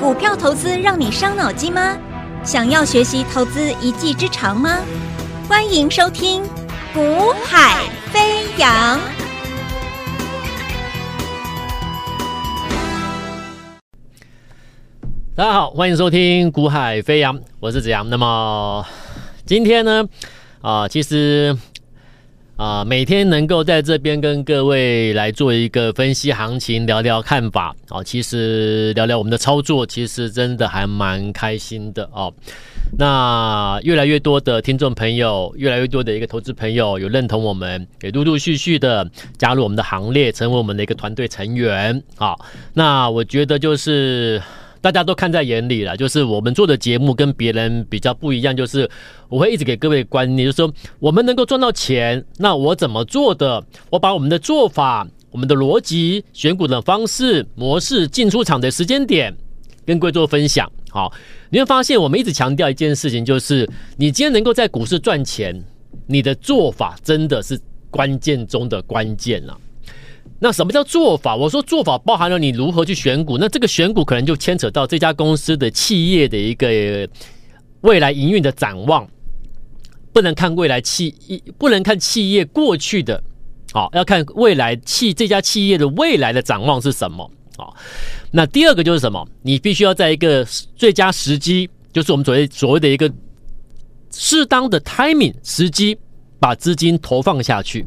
[0.00, 1.96] 股票投资让你伤脑筋吗？
[2.42, 4.80] 想要学习投资一技之长吗？
[5.48, 6.42] 欢迎收听
[6.92, 8.98] 《股海飞扬》。
[15.36, 18.08] 大家好，欢迎收听《股海飞扬》，我是子阳。
[18.10, 18.84] 那么
[19.46, 20.04] 今天呢，
[20.60, 21.56] 啊、其实。
[22.56, 32.32] 啊、每天能够在这边跟各位来做一个分析行情，聊聊看法啊、哦，其实聊聊我们的操作，其实真的还蛮开心的哦。
[32.96, 42.40] 那越来越多的听众朋友，越来越多的一个投资朋友有认同我们，也陆陆续续的加入我们的行列，成为我们的一个团队成员啊、哦。
[42.72, 44.40] 那我觉得就是。
[44.84, 48.86] 大家都看在眼里了，就是我们做的节目跟别人比较不一样，就是
[49.30, 53.64] 我会一直给各位观念，就是说我们能够赚到钱，那我怎么做的？
[53.88, 59.34] 我把我们的做法、我们的逻辑、选股的方式、模式、进出场的时间点
[59.86, 60.70] 跟各位做分享。
[60.90, 61.10] 好，
[61.48, 65.58] 你会发现我们一直强调一件事情，就是你今天能够在股市赚钱，
[66.06, 67.58] 你的做法真的是
[67.90, 69.58] 关键中的关键了。
[70.40, 71.34] 那什么叫做法？
[71.34, 77.08] 我说做法包含了你如何去选股，那这个选股可能就牵扯到这家公司的企业的一个
[77.80, 79.08] 未来营运的展望，
[80.12, 81.14] 不能看未来企，
[81.56, 83.22] 不能看企业过去的，
[83.72, 87.30] 好，要看未来企这家企业的未来的展望是什么？
[87.56, 87.74] 好，
[88.32, 89.26] 那第二个就是什么？
[89.40, 90.44] 你必须要在一个
[90.76, 93.10] 最佳时机，就是我们所谓所谓的一个
[94.10, 95.96] 适当的 timing 时机，
[96.40, 97.86] 把资金投放下去。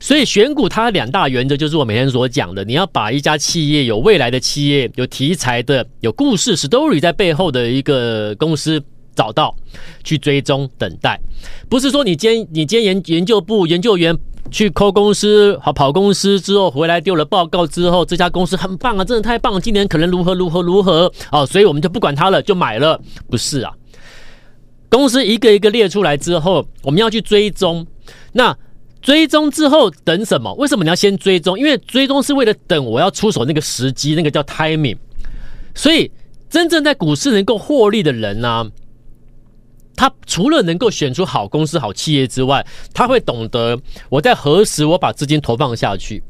[0.00, 8.82] 所以选股它两大原则就是我每天所讲的，你要把一家企业有未来的企业、有题材的、有故事 story 在背后的一个公司
[9.14, 9.54] 找到，
[10.02, 11.18] 去追踪等待。
[11.68, 14.14] 不是说你今你今天研研究部研究员
[14.50, 23.00] 去抠公司好跑公司之后回来丢了报告之后，这家公司很棒啊，真的太棒了，今年可能如何如何如何哦，所以我们就不管它了，就买了。
[23.30, 23.72] 不是啊，
[24.90, 27.86] 公司一个一个列出来之后，我们要去追踪
[28.32, 28.54] 那。
[29.04, 30.52] 追踪之后等什么？
[30.54, 31.58] 为什么你要先追踪？
[31.58, 34.96] 因为追踪是为了等我要出手那个时机，那个叫 timing。
[35.74, 36.10] 所以
[36.48, 38.66] 真正在股市能够获利的人呢、啊，
[39.94, 43.78] 他除了能够选出好公司、好企业之外，他会懂得
[44.08, 46.22] 我在何时我把资金投放下去。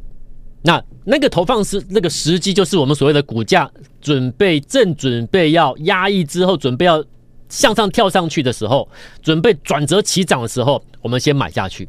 [0.62, 3.70] 那那个投放是那个时机，就是我们所谓的股价
[4.00, 7.04] 准备正准备要压抑之后，准备要
[7.48, 8.88] 向上跳上去的时候，
[9.22, 11.88] 准备转折起涨的时候，我们先买下去。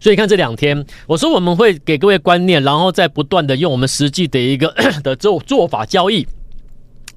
[0.00, 6.26] 所以看这两天，我说我们会给各位观念，然后再不断的用我们实际的一个 的做做法交易，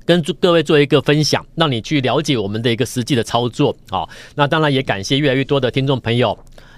[0.05, 3.75] 跟各位做一个分享，让你去了解我们的一个实际的操作。
[3.89, 6.37] 好，那当然也感谢越来越多的听众朋友，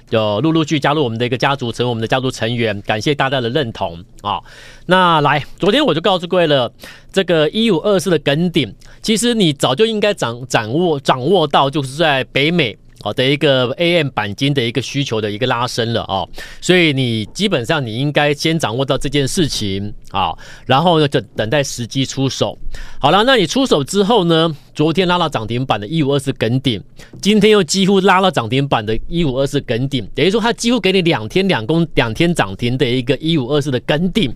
[0.10, 4.42] 就陆陆续加入我们的一个家族，成为我们的家族成员，感谢大家的认同啊。
[4.86, 6.72] 那来，昨天我就告诉各位了，
[7.14, 12.78] 这个一五二四的梗顶，其实你早就应该掌掌握掌握到，就是在北美。
[13.04, 16.26] 好的一个 AM 板金的一个需求的一个拉升了啊，
[16.62, 20.32] 所以你基本上你应该先掌握到这件事情啊，
[20.66, 22.58] 然后呢就等待时机出手。
[23.00, 24.56] 好了，那你出手之后呢？
[24.74, 26.82] 昨天拉到涨停板的一五二四耿鼎，
[27.22, 34.34] 今天又几乎拉到涨停板的一五二四耿鼎，等于说它几乎给你两天两公两天涨停的一个一五二四的耿鼎，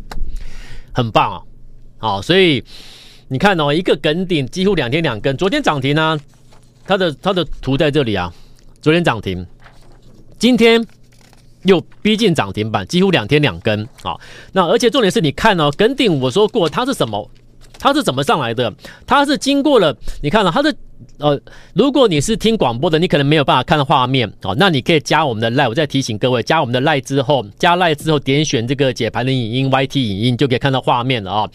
[0.91, 1.41] 很棒啊！
[1.97, 2.63] 好，所以
[3.27, 6.19] 你看哦，一个耿顶几乎两天两根，昨天涨停呢，
[6.85, 8.31] 它的它的图在这里啊。
[8.85, 9.43] 昨天涨停，
[10.37, 10.85] 今天
[11.63, 14.15] 又逼近涨停板，几乎两天两根啊！
[14.51, 17.27] 那而且重点是你看哦，耿鼎我说过它是什么？
[17.79, 18.73] 它是怎么上来的？
[19.05, 20.73] 它是经过了，你看了它的
[21.17, 21.39] 呃，
[21.73, 24.55] 如果你是听广播的，你可能没有办法看到画面哦。
[24.57, 31.49] 那你可以加我们的赖，我再提醒各位，加我们的赖之后，加赖之后点选这个解盘的影音 YT 影音，就可以看到画面了啊、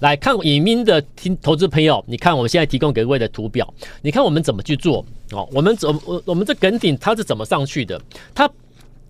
[0.00, 3.72] 来看影音的听投资朋友，你看我们现在提供给各位的图表，
[4.02, 5.48] 你看我们怎么去做哦？
[5.52, 8.00] 我们怎我我们这耿鼎它是怎么上去的？
[8.34, 8.50] 它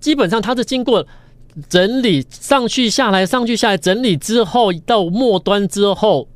[0.01, 1.05] 基本上它是经过
[1.69, 6.29] 整理上去下来，上去下来整理之后到末端之后。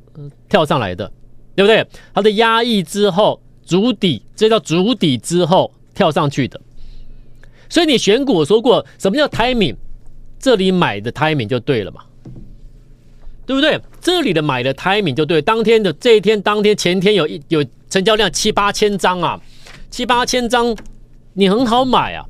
[0.49, 1.11] 跳上来的，
[1.55, 1.85] 对不对？
[2.13, 6.59] 它的压抑之后，足底，这叫足底之后跳上去的。
[7.69, 9.75] 所以你选股我说过，什么叫 timing？
[10.39, 12.01] 这里买的 timing 就对了嘛，
[13.45, 13.79] 对不对？
[14.01, 15.41] 这里的买的 timing 就对。
[15.41, 19.39] 当天的这一天，当天前天有一有成交量七八千张啊，
[19.89, 20.75] 七八千张，
[21.33, 22.25] 你很好买啊。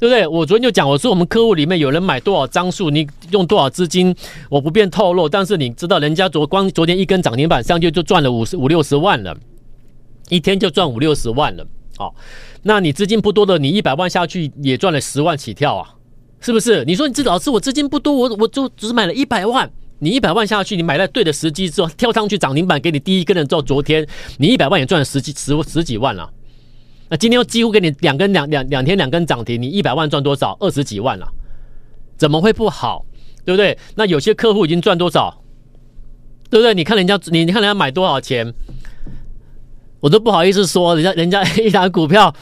[0.00, 0.26] 对不对？
[0.26, 4.16] 我昨天就讲，我说我们客户里面有人买多少张数，你用多少资金，
[4.48, 5.28] 我不便透露。
[5.28, 9.36] 但是你知道，人家昨光昨天一根涨停板上去就赚了五十五六十万了，
[10.30, 11.66] 一天就赚五六十万了。
[11.98, 12.14] 好，
[12.62, 15.90] 那你资金不多的，你一百万下去也赚了十万起跳啊，
[16.40, 16.82] 是不是？
[16.86, 24.06] 你说你这老师我资金不多，我我就只买了一百万，你一百万下去，你买在对的时机之后，跳上去涨停板给你第一根的之后，昨天
[24.38, 26.30] 你一百万也赚了十几十十几万了。
[27.10, 30.56] 那今天又几乎给你两根两两两天两根涨停，你一百万赚多少？
[30.60, 31.28] 二十几万了，
[32.16, 33.04] 怎么会不好？
[33.44, 33.76] 对不对？
[33.96, 35.42] 那有些客户已经赚多少？
[36.48, 36.72] 对不对？
[36.72, 38.54] 你看人家你你看人家买多少钱，
[39.98, 42.34] 我都不好意思说，人家人家一档股票。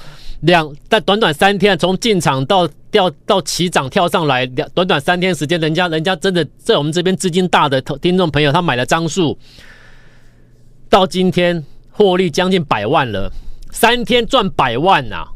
[0.43, 9.37] 两在短短三天，从进场到掉到起涨跳上来，两短短三天时间，人家人家真的在我们这边资金大的听众朋友，他买了张数，
[10.89, 13.33] 到今天获利将近百万了，
[13.71, 15.27] 三天赚百万呐、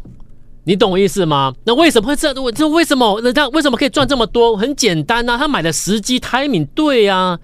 [0.64, 1.55] 你懂我意思吗？
[1.64, 2.32] 那为什么会这？
[2.40, 4.56] 我这为什么人家为什么可以赚这么多？
[4.56, 7.40] 很简单呐、他买的时机 timing 对呀、啊，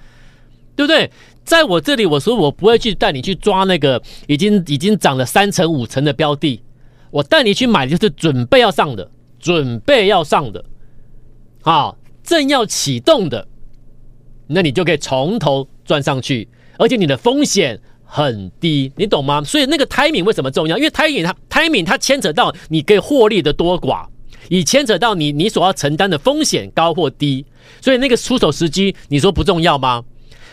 [0.75, 1.11] 对不对？
[1.45, 6.63] 在我这里，我说我不会去带你去抓那个已经已经涨了三成五成的标的。
[7.11, 9.11] 我带你去买，就是准备要上的，
[9.41, 10.63] 准备要上的，
[11.63, 13.49] 啊，正要启动的，
[14.47, 16.47] 那你就可以从头赚上去，
[16.79, 19.45] 而且你的风险很低，你懂吗？
[19.45, 20.79] 所以那个 timing 为什么重要？
[20.79, 24.07] 因为 timing 它 timing 它牵扯到你可以获利的多寡，
[24.49, 27.45] 以牵扯到你你所要承担的风险高或低，
[27.83, 30.03] 所以那个出手时机，你说不重要吗？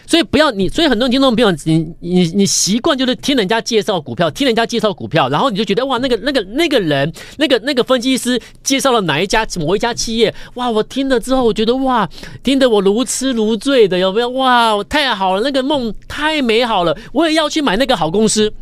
[0.08, 12.08] 所以不要你，所以很多听众朋友，你你你习惯就是听人家介绍股票，听人家介绍股票，然后你就觉得哇，那个那个那个人，那个那个分析师介绍了哪一家某一家企业，哇，我听了之后，我觉得哇，
[12.44, 14.30] 听得我如痴如醉的，有没有？
[14.30, 18.54] 哇，太好了，那个梦太美好了，我也要去买那个好公司。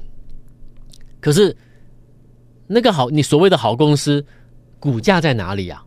[1.20, 1.56] 可是
[2.68, 4.26] 那个好，你所谓的好公司，
[4.80, 5.84] 股价在哪里啊？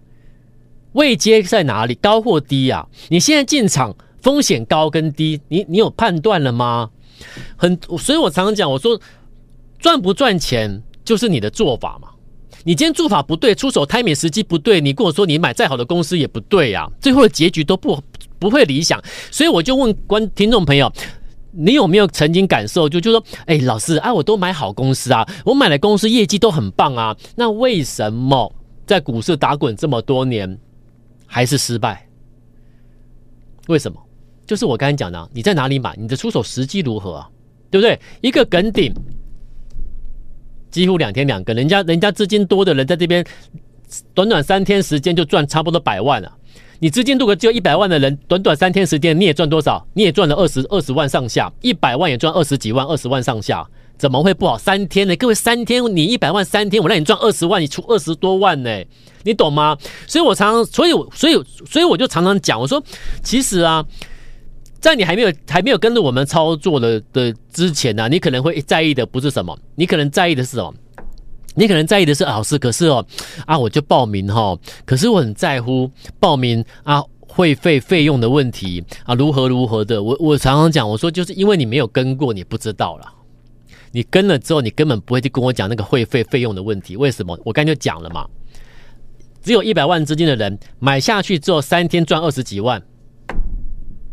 [0.92, 1.94] 位阶在哪里？
[1.94, 2.86] 高或低啊？
[3.08, 3.96] 你现在进场。
[4.26, 6.90] 风险高跟低，你你有判断了吗？
[7.56, 9.00] 很，所以我常常讲，我说
[9.78, 12.08] 赚不赚钱就是你的做法嘛。
[12.64, 18.02] 你今天做法不对，出手 timing 时机不对，你跟我说你买再好的公司也不对呀，最后的结局都不
[18.40, 19.00] 不会理想。
[19.30, 20.92] 所以我就问观听众朋友，
[21.52, 28.52] 你有没有曾经感受就就说，哎，老师啊，我都买好公司啊，我买的公司业绩都很棒啊，那为什么
[28.84, 30.58] 在股市打滚这么多年
[31.26, 32.08] 还是失败？
[33.68, 34.02] 为什么？
[34.46, 35.94] 就是我刚才讲的，你在哪里买？
[35.98, 37.28] 你的出手时机如何啊？
[37.68, 37.98] 对不对？
[38.20, 38.94] 一个梗顶，
[40.70, 43.26] 几乎两天两根，人家人家资金多的人在这边，
[44.14, 46.32] 短短三天时间就赚差不多百万了。
[46.78, 49.84] 你资金如果只有一百万的人，短短三天时间你也赚多少？
[49.94, 53.66] 你也赚了二十二十万上下，一百万也赚二十几万，二十万上下，
[53.98, 54.56] 怎么会不好？
[54.56, 55.16] 三天呢？
[55.16, 58.70] 各位，三天你一百万，三天我让你赚二十万，你出二十多万呢？
[59.24, 59.76] 你懂吗？
[60.06, 61.34] 所以我常常，所以我所以
[61.68, 62.80] 所以我就常常讲，我说
[63.24, 63.84] 其实啊。
[64.86, 70.72] 在你还没有还没有跟着我们操作的的之前呢、你可能会在意的不是什么，你可能在意的是什么？
[71.56, 73.04] 你可能在意的是老师，可是哦
[73.46, 75.90] 啊，我就报名哈、哦，可是我很在乎
[76.20, 80.00] 报名啊会费费用的问题啊，如何如何的。
[80.00, 83.12] 我我常常讲，我说就是因为你没有跟过，你不知道了。
[83.90, 86.96] 你跟了之后，你根本不会去跟我讲那个会费费用的问题。
[86.96, 87.36] 为什么？
[87.44, 88.24] 我刚才就讲了嘛，
[89.42, 92.80] 只有一百万资金的人买下去之后，三天赚二十几万。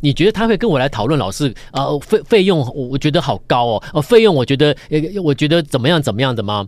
[0.04, 1.98] 你觉得他会跟我来讨论老师啊？
[2.00, 4.76] 费费用我我觉得好高哦，呃费用我觉得
[5.24, 6.68] 我觉得怎么样怎么样的吗？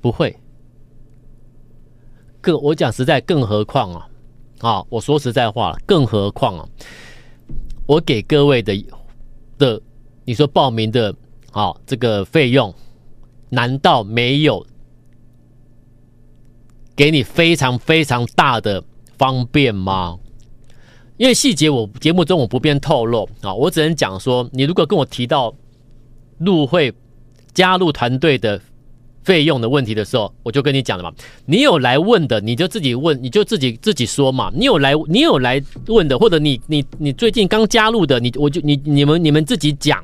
[0.00, 0.32] 不会。
[2.40, 4.08] 更我讲实在，更何况啊
[4.60, 4.84] 啊！
[4.88, 6.68] 我说实在话，更何况啊，
[7.86, 8.72] 我给各位的
[9.58, 9.80] 的
[10.24, 11.12] 你说报名的
[11.50, 12.72] 啊这个费用，
[13.48, 14.64] 难道没有
[16.94, 18.80] 给你非常非常大的
[19.18, 20.16] 方便吗？
[21.16, 25.54] 因为细节我节目中我不便透露啊，我只能讲说，你如果跟我提到
[26.38, 26.92] 入会
[27.54, 28.60] 加入团队的
[29.22, 31.12] 费用的问题的时候，我就跟你讲了嘛。
[31.46, 34.50] 你有来问的，你就自己问，你就自己自己说嘛。
[34.54, 40.02] 你有来你有来问的，或者你你你最近刚加入的，你我就你你们你们自己讲。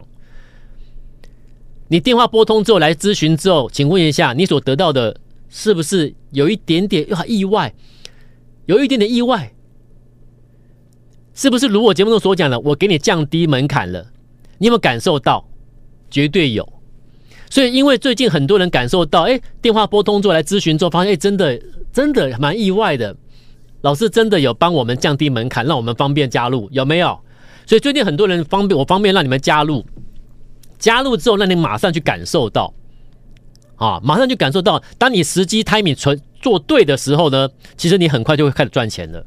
[1.89, 7.75] 你电话拨通之后来咨询之后，请问一下，你所得到的是不是有一点点意外？
[8.67, 9.51] 有一点点意外？
[11.39, 14.05] 是不是如我节目中所讲的，我给你降低门槛了？
[14.59, 15.49] 你有没有感受到？
[16.11, 16.69] 绝对有。
[17.49, 21.57] 所以，因为最近很多人感受到，哎，电话拨通之后来咨询之后，发现哎，真的
[21.93, 23.15] 真的蛮意外的。
[23.83, 27.17] 老师真的有帮我们降低门槛，让我们方便加入，有没有？
[27.67, 29.87] 所以最近很多人方便，我方便让你们加入。
[30.77, 32.75] 加入之后，让你马上去感受到，
[33.77, 39.25] 啊，马上去感受到，当你时机 timing 存做对的时候呢，其实你很快就会开始赚钱了。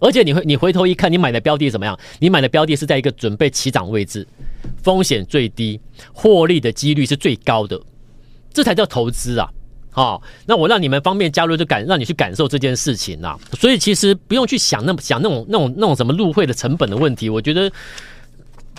[0.00, 1.98] 而且你会，你回头一看，你买的标的怎么样？
[2.18, 4.26] 你买的标的是在一个准备起涨位置，
[4.82, 5.80] 风险最低，
[6.12, 7.80] 获利的几率是最高的，
[8.52, 9.48] 这才叫投资啊！
[9.90, 13.38] 好，那我让你们方便加入，就感让你去感受这件事情啊。
[13.58, 17.30] 所以其实不用去想那么想那种那种那种什么入会的成本的问题。
[17.30, 17.72] 我觉得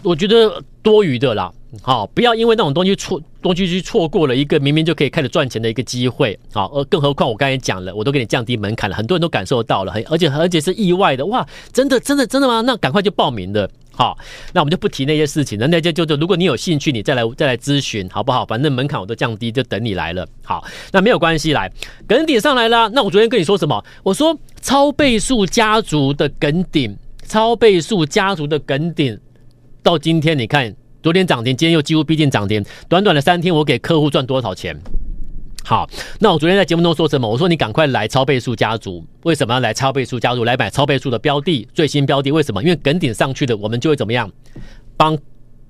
[0.03, 1.51] 我觉得多余的啦。
[1.81, 6.37] 好，不要因为那种东西错东西去错过了一个明明就可以开始赚钱的一个机会。
[6.53, 11.45] 好，而更何况我刚才讲了，我都给你降低门槛了，很多人都感受到了，很而且而且是意外的哇！
[11.73, 12.61] 真的真的真的吗？
[12.61, 13.69] 那赶快就报名的。
[13.91, 14.17] 好，
[14.53, 15.67] 那我们就不提那些事情了。
[15.67, 18.45] 那些就就如果你有兴趣，你再来再来咨询，好不好？
[18.45, 20.25] 反正门槛我都降低，就等你来了。
[20.43, 21.71] 好，那没有关系，来
[22.07, 22.87] 梗顶上来了。
[22.89, 23.83] 那我昨天跟你说什么？
[24.03, 26.95] 我说超倍数家族的梗顶，
[27.27, 29.19] 超倍数家族的梗顶，
[29.81, 30.75] 到今天你看，
[31.07, 34.77] 昨天涨停，今天又几乎逼近涨停，短短的三天，我给客户赚多少钱？
[35.63, 37.25] 好，那我昨天在节目中说什么？
[37.25, 41.65] 我说你赶快来超倍数家族，为什么要来超倍数家族来买超倍数的标的？
[41.73, 42.61] 最新标的为什么？
[42.61, 44.29] 因为梗顶上去的，我们就会怎么样？
[44.97, 45.17] 帮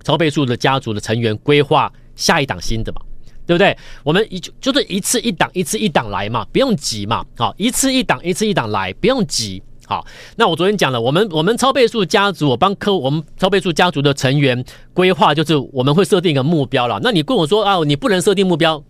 [0.03, 2.99] 超倍数的家族的成员规划下一档新的嘛，
[3.45, 3.77] 对不对？
[4.03, 7.23] 我们一就是一次一档，一次一档来嘛，不用急嘛。
[7.37, 9.61] 好，一次一档，一次一档来，不用急。
[9.89, 14.61] 好，那我昨天讲了，我们我们超倍数家族，我帮客，我们超倍数家族的成员
[14.93, 16.99] 规划，就是我们会设定一个目标了。
[17.01, 18.83] 那你跟我说啊，你不能设定目标。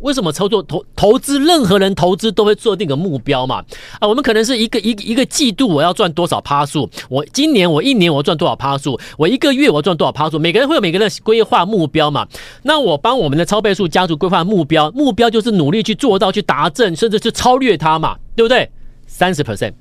[0.00, 1.38] 为什么操作投投资？
[1.38, 3.64] 任何人投资都会设定个目标嘛？
[3.98, 6.90] 啊，我们可能是一个一个一个季度我要赚多少趴数？
[7.08, 9.00] 我今年我一年我赚多少趴数？
[9.16, 10.38] 我一个月我赚多少趴数？
[10.38, 12.26] 每个人会有每个人的规划目标嘛？
[12.64, 18.16] 那我帮我们的超倍数家族规划目标，目标就是努力去做到，去达成，甚至是超越它嘛？
[18.34, 18.68] 对不对？
[19.06, 19.72] 三十 percent。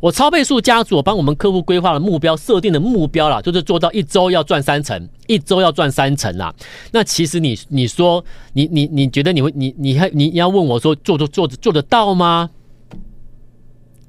[0.00, 6.54] 我超倍数家族，帮我们客户规划的目标，设定的目标啦，就是做到一周要赚三成，一周要赚三成啦。
[6.92, 12.50] 那其实你你说你你你觉得你会你你还你要问我说做做做做得到吗？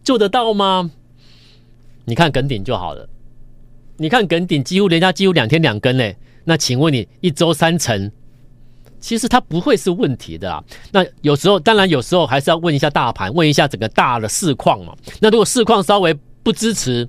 [0.03, 0.91] 做得到吗？
[2.05, 3.09] 你看梗顶就好了，
[3.97, 6.17] 你看梗顶几乎人家几乎两天两根嘞。
[6.45, 8.11] 那请问你一周三成？
[9.07, 10.61] 其实它不会是问题的啊。
[10.91, 14.93] 那有时候，当然有时候还是要问一下大盘，问一下整个大的市况嘛。
[15.21, 17.07] 那如果市况稍微不支持，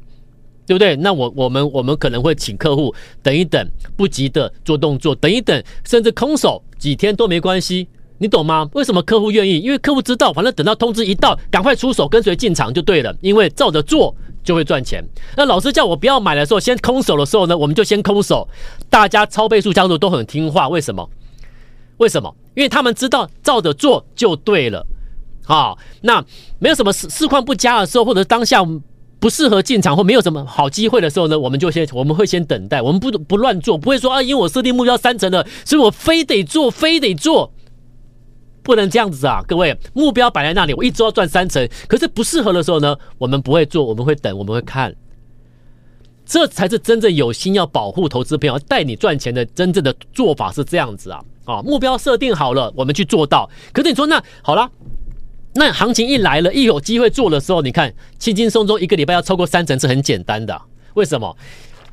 [0.65, 0.95] 对不对？
[0.95, 7.89] 那我我们我们可能会请客户等一等，不急的做动作，等一等，甚至空手几天都没关系，
[8.19, 8.71] 你懂吗？
[8.75, 9.59] 为什么客户愿意？
[9.59, 14.15] 因为客户知道，反正等到通知一到，赶快出手跟随进场就对了，因为照着做
[14.45, 15.05] 就会赚钱。
[15.37, 18.47] 那老师叫我不要买的时候，先空手的时候呢，我们就先空手。
[18.89, 21.11] 大家超倍数加入都很听话，为什么？
[21.99, 22.35] 为什么？
[22.55, 24.85] 因为他们知道照着做就对了，
[25.45, 26.25] 好，那
[26.59, 28.65] 没有什么市市况不佳的时候，或者当下
[29.21, 37.53] 不适合进场或没有什么好机会的时候呢，我们就先我们会先等待，我们不不乱做，不会说啊，因为我设定目标三成了，所以我非得做，非得做，
[38.63, 44.95] 不能这样子啊，各位，目标摆在那里，我一周要赚三成，可是不适合的时候呢，我们不会做，我们会等，我们会看。
[46.29, 51.25] 这才是真正有心要保护投资朋友、带你赚钱的真正的做法是这样子啊！
[51.47, 53.49] 啊，目标设定好了，我们去做到。
[53.73, 54.71] 可是你说那好啦，
[55.55, 60.61] 那行情一来了，一有机会做的时候，你看轻轻松松一个礼拜要超过三成是很简单的。
[60.93, 61.35] 为什么？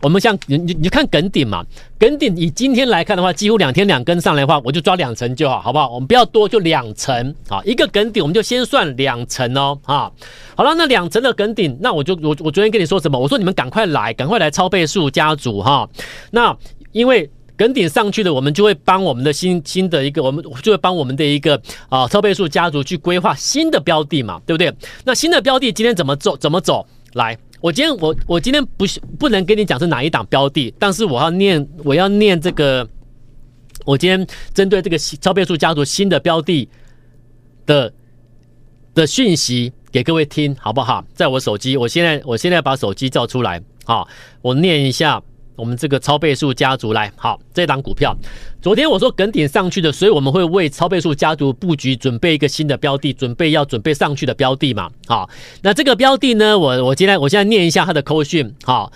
[0.05, 1.65] 我们像你你你看梗顶嘛，
[1.97, 5.89] 梗顶以今天来看的话，几乎两天两根上来的话，我就抓两层就好，好不好？
[5.89, 10.11] 我们不要多，就两层啊，一个梗顶我们就先算两层哦，啊，
[10.55, 13.17] 好了，那两层的梗顶，那我就我我昨天跟你说什么？
[13.17, 15.89] 我说你们赶快来，赶快来超倍数家族哈，
[16.29, 16.55] 那
[16.91, 21.59] 因为梗顶上去的，我们就会帮我们的新新的一个，我们就会帮我们的一个
[21.89, 24.71] 啊超倍数家族去规划新的标的嘛，对不对？
[25.03, 26.37] 那新的标的今天怎么走？
[26.37, 26.85] 怎么走？
[27.13, 27.35] 来。
[27.65, 28.85] 我今天我我今天不
[29.17, 32.87] 不能跟你讲是哪一档标的，但是我要念我要念这个，
[33.85, 36.69] 我今天针对这个超变数家族新的标的
[37.65, 37.91] 的
[38.93, 41.03] 的讯息给各位听，好不好？
[41.15, 44.07] 在我手机，我现在我现在把手机照出来，好，
[44.43, 45.19] 我念一下。
[45.55, 48.15] 我们这个超倍数家族来，好，这档股票，
[48.61, 55.29] 昨天我说梗顶上去的，所以我们会为超倍数家族布局，准备一个新的标的，准备要准备上去的标的嘛，好，
[55.61, 58.91] 那这个标的呢，我我今天我现在念一下它的扣讯，好，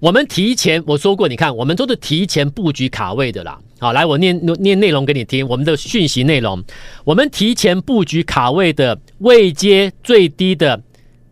[0.00, 6.62] 我们提前我说过，你看，我们都是提前布局卡位的啦，好，来我念念内容给你听，我们的讯息内容，
[7.04, 10.80] 我们提前布局卡位的未接最低的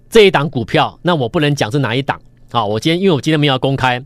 [0.09, 2.21] 这一档股票，那我不能讲是哪一档。
[2.53, 4.03] 好，我今天因为我今天没有要公开，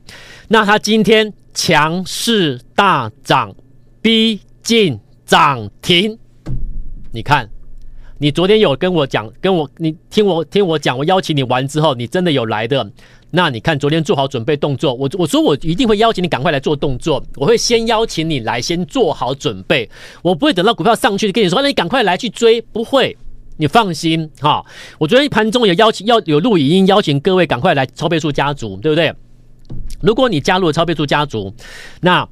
[0.48, 3.54] 那它今天强势大涨，
[4.00, 6.18] 逼近涨停。
[7.12, 7.48] 你看，
[8.18, 12.90] 你昨天有跟我讲，跟我你听我听我讲，我邀请你玩之后，你真的有来的。
[13.30, 19.88] 那你看，昨天做好准备动作，我我说我一定会邀请你赶快来做动作，我会先邀请你来，先做好准备，
[20.22, 23.16] 我不会等到股票上去跟你说，那你赶快来去追，不会。
[23.60, 24.64] 你放心哈，
[24.98, 29.14] 我昨天盘中有邀请，要有录语音邀请各位赶快来超倍数家族，对不对？
[30.00, 31.54] 如果你加入了超倍数家族，
[32.00, 32.26] 那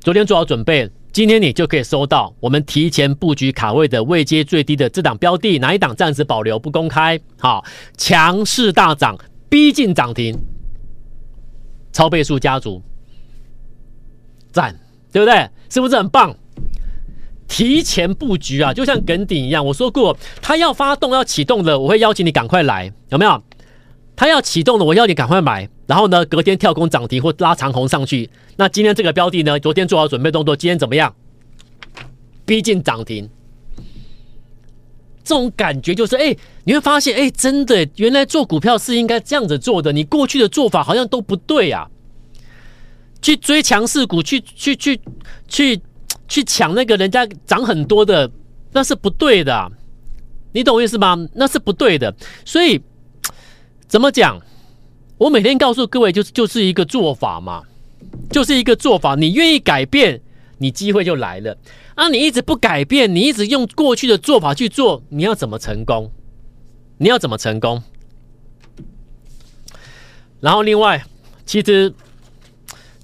[0.00, 7.20] 昨天做好准备，今天你就可以收到我们提前布局卡位的位阶最低的这档标的，哪一档暂时保留不公开？
[7.38, 7.64] 好，
[7.96, 9.16] 强势大涨，
[9.48, 10.36] 逼近涨停，
[11.92, 12.82] 超倍数家族
[14.50, 14.76] 赞，
[15.12, 15.48] 对不对？
[15.70, 16.36] 是不是很棒？
[17.48, 23.42] 提前布局啊，就像耿鼎一样，我说过，他要发动要启动的，我会邀请你赶快来，有没有？
[24.16, 28.28] 他要启动的，我要你赶快买，然后呢，隔天跳空涨停或拉长红上去。
[28.56, 31.14] 那今天这个标的呢，昨天做好准备动作，今天怎么样？
[32.44, 33.28] 逼近涨停，
[35.22, 41.88] 这种感觉就是，哎，你会发现，哎，真的，原来做股票是应该这样子做的，你过去的做法好像都不对啊。
[43.22, 45.00] 去追强势股，去去去
[45.48, 45.80] 去。
[46.28, 48.30] 去抢那个人家涨很多的，
[48.72, 49.70] 那是不对的，
[50.52, 51.16] 你懂我意思吗？
[51.34, 52.14] 那是不对的。
[52.44, 52.80] 所以
[53.86, 54.40] 怎么讲？
[55.18, 57.62] 我每天告诉各位，就是就是一个做法嘛，
[58.30, 59.14] 就是一个做法。
[59.14, 60.20] 你愿意改变，
[60.58, 61.56] 你机会就来了。
[61.94, 66.10] 啊，你一直不改变，你一直用过去的做法去做，你要怎么成功？
[66.98, 67.82] 你要怎么成功？
[70.40, 71.02] 然后另外，
[71.46, 71.94] 其实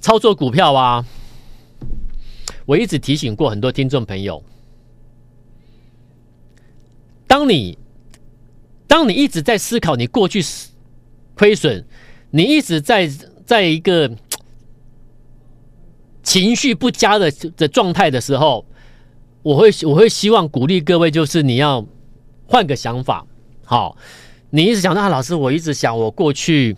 [0.00, 1.04] 操作股票啊。
[2.66, 4.42] 我一直提醒过很多听众朋友，
[7.26, 7.78] 当你
[8.86, 10.40] 当你一直在思考你过去
[11.34, 11.84] 亏损，
[12.30, 13.10] 你一直在
[13.44, 14.10] 在一个
[16.22, 18.64] 情绪不佳的的状态的时候，
[19.42, 21.84] 我会我会希望鼓励各位，就是你要
[22.46, 23.26] 换个想法。
[23.64, 23.96] 好，
[24.50, 26.76] 你一直想到啊，老师，我一直想我过去。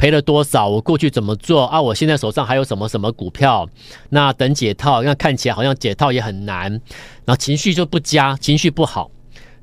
[0.00, 0.66] 赔了多少？
[0.66, 1.78] 我过去怎么做啊？
[1.78, 3.68] 我现在手上还有什么什么股票？
[4.08, 6.70] 那等解套，那看起来好像解套也很难。
[6.72, 9.10] 然后情绪就不佳，情绪不好，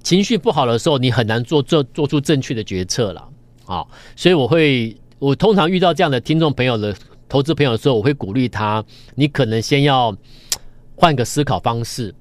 [0.04, 3.30] 情绪不好的时候，你很难做做做出正确的决策了。
[3.66, 6.96] 好，所以我会，我通常遇到这样的听众朋友的
[7.28, 10.16] 投资朋友的时候，我会鼓励他，你可能先要
[10.96, 12.14] 换个思考方式，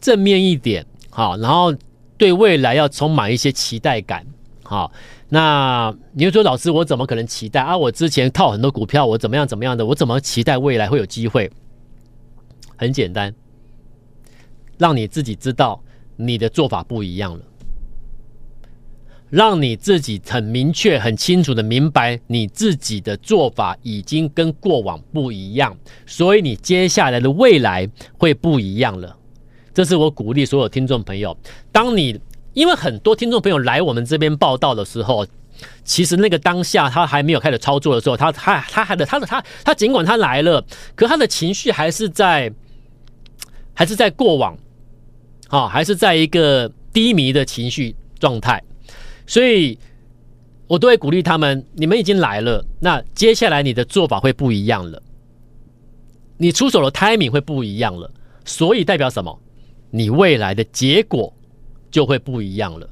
[0.00, 1.74] 正面一点，好，然后
[2.16, 4.24] 对未来要充满一些期待感，
[4.62, 4.90] 好。
[5.30, 7.76] 那你就说，老师，我怎么可能期待啊？
[7.76, 9.84] 我之前套很多股票，我怎么样怎么样的？
[9.84, 11.50] 我怎么期待未来会有机会？
[12.76, 13.34] 很简单，
[14.78, 15.82] 让你自己知道
[16.16, 17.44] 你的做法不一样了，
[19.28, 27.86] 让你自己很明确、很清楚的明白你自己的做法已经跟过往不一样，所以你接下来的未来
[28.16, 29.14] 会不一样了。
[29.74, 31.36] 这是我鼓励所有听众朋友，
[31.70, 32.18] 当你。
[32.58, 35.24] 因为很多听众朋友来我们这边报道的时候，
[35.84, 40.64] 其实那个当下他还没有开始操作的时候，他他他还的他的他他尽管他来了，
[40.96, 42.52] 可他的情绪还是在，
[43.74, 44.58] 还是在过往，
[45.46, 48.60] 啊，还是在一个低迷的情绪状态，
[49.24, 49.78] 所以
[50.66, 55.00] 我都会鼓励他们：你们已经来了，那接下来你的做法会不一样了，
[56.36, 58.10] 你出手的 timing 会不一样了，
[58.44, 59.38] 所以代表什么？
[59.92, 61.32] 你未来的结果。
[61.90, 62.88] 就会不一样了，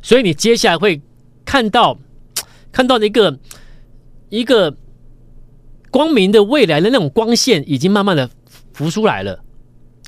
[0.00, 1.00] 所以你接下来会
[1.44, 1.98] 看到
[2.72, 3.38] 看到的一个
[4.30, 4.74] 一个
[5.90, 8.30] 光明的未来的那种光线已经慢慢的
[8.72, 9.42] 浮出来了。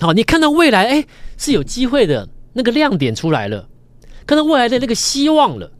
[0.01, 1.07] 好，你看到未来，哎，
[1.37, 3.69] 是有机会的，那个亮点出来了，
[4.27, 5.71] 看到未来的那个希望了，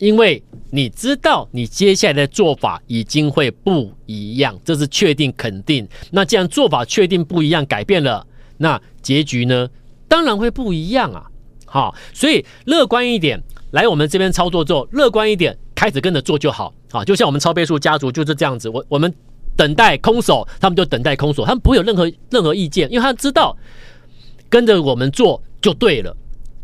[0.00, 5.88] 因为你知道你接下来的做法已经会不一样，这是确定肯定。
[6.10, 8.26] 那既然做法确定不一样，改变了，
[8.58, 9.70] 那结局呢，
[10.08, 11.30] 当然会不一样啊。
[11.74, 16.72] 好，所以乐观一点，来我们这边操作之后，乐观一点，开始跟着做就好。
[16.92, 19.12] 好，就像我们超倍数家族就是这样子，我我们
[19.56, 23.56] 等待空手，他们就等待空手，他们不会有任何任何意见，因为他知道
[24.48, 26.16] 跟着我们做就对了，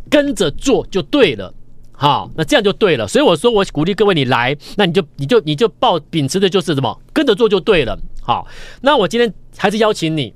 [0.08, 1.52] 跟着做就对了。
[1.90, 3.08] 好，那这样就对了。
[3.08, 7.98] 所以我说，我鼓励各位你来，那你就你就你就抱秉持的就是什么，跟着做就对了。
[8.22, 8.46] 好，
[8.82, 10.32] 那我今天还是邀请你。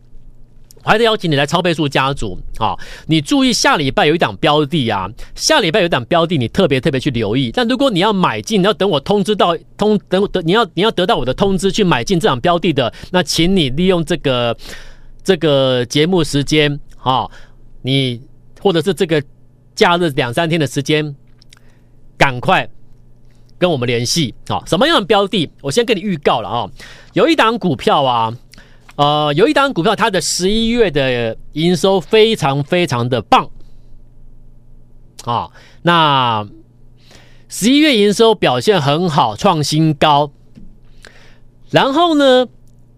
[0.84, 2.76] 还得邀请你来超倍数家族啊！
[3.06, 7.50] 你注意下礼拜有一档标的啊，下礼拜有一档标的，你特别特别去留意。
[7.50, 14.56] 但如果你要买进，你要等我通知到通等等，你要你要得到我的通知去买进这档标的的，那请你利用这个
[15.22, 17.26] 这个节目时间啊，
[17.82, 18.20] 你
[18.60, 19.22] 或者是这个
[19.74, 21.16] 假日两三天的时间，
[22.18, 22.68] 赶快
[23.58, 24.62] 跟我们联系啊！
[24.66, 25.50] 什么样的标的？
[25.62, 26.70] 我先跟你预告了啊，
[27.14, 28.36] 有一档股票啊。
[28.96, 33.50] 呃，有一档股票，它的十一月的营收非常非常的棒
[35.24, 35.50] 啊！
[35.82, 36.46] 那
[37.48, 40.30] 十一月营收表现很好，创新高。
[41.70, 42.46] 然后呢，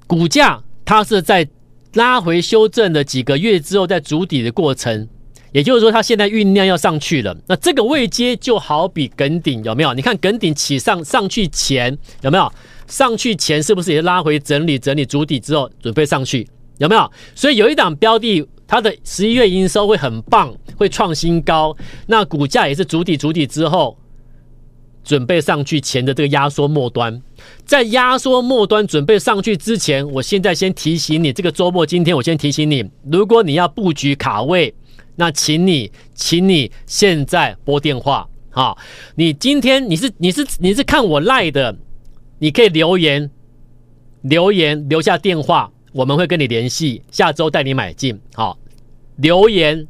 [0.07, 1.49] 股价它是在
[1.95, 5.09] 拉回修正的几个月之后，在筑底的过程，
[5.53, 7.35] 也就是说，它现在酝酿要上去了。
[7.47, 9.95] 那这个位阶就好比梗顶有没有？
[9.95, 12.53] 你看梗顶起上上去前有没有？
[12.87, 16.47] 上去前是不是也拉回整理整理主底之后准备上去
[16.79, 17.11] 有没有？
[17.35, 21.77] 所以有一档标的，它的十一月营收会很棒，会创新高。
[22.07, 23.97] 那股价也是主底主底之后
[25.03, 27.23] 准备上去前的这个压缩末端，
[27.65, 34.75] 在压缩末端准备上去之前，我现在先提醒你，这个周末今天我先提醒你，如果你要布局卡位，
[35.15, 38.77] 那请你，请你现在拨电话啊！
[39.15, 41.75] 你今天你是你是你是看我赖的，
[42.39, 43.31] 你可以留言
[44.23, 48.19] 留言留下电话，我们会跟你联系，下周带你买进。
[48.35, 48.59] 好，
[49.17, 49.87] 留言。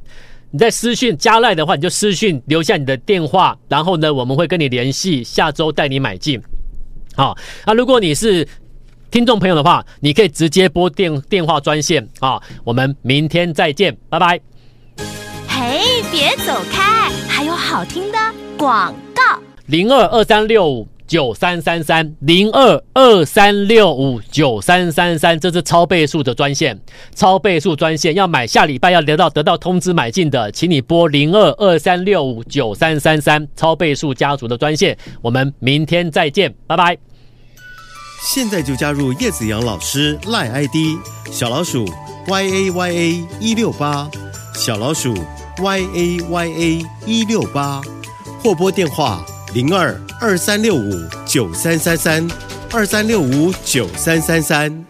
[0.53, 6.41] 你在私讯加赖的话，你就私讯留下你的电话，然后呢，我们会跟你联系，下周带你买进。
[7.15, 8.47] 好，那如果你是
[9.11, 12.41] 听众朋友的话，你可以直接拨电电话专线啊。
[12.63, 14.41] 我们明天再见，拜拜。
[15.49, 18.19] 嘿，别走开，还有好听的
[18.57, 19.23] 广告。
[19.67, 20.87] 零二二三六五。
[21.07, 26.79] 九三三三零二二三六五九三三三，这是超倍数的专线，
[27.15, 36.99] 超倍数专线要买下礼拜要得到得到通知买进的，请你拨零二二三六五九三三三超倍数家族的专线，我们明天再见，拜拜。
[38.23, 40.99] 现在就加入叶子阳老师赖 ID
[41.31, 41.87] 小老鼠
[42.27, 44.11] y a y a 一六八
[44.55, 45.15] 小老鼠
[45.63, 47.81] y a y a 一六八
[48.43, 49.25] 或拨电话。
[49.57, 50.93] 零二二三六五
[51.25, 52.29] 九三三三
[52.75, 54.85] 二三六五九三三三，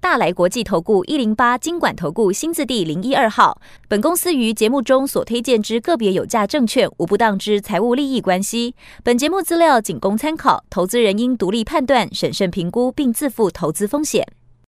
[0.00, 3.62] 大来国际投顾一零八金管投顾新字第零一二号。
[3.86, 8.74] 本公司于节目中所推荐之个别有价证券，无不当之财务利益关系。
[9.04, 14.26] 本节目资料仅供参考，投资人应独立判断、审慎评估，并自负投资风险。